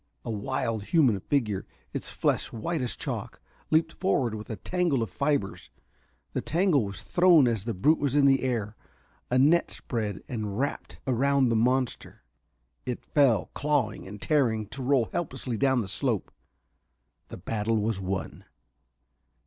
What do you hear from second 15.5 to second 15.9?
down the